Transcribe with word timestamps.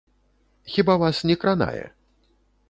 Хіба 0.75 0.95
вас 1.03 1.17
не 1.31 1.35
кранае? 1.45 1.85